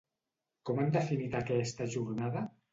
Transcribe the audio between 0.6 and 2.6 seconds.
Com han definit aquesta jornada?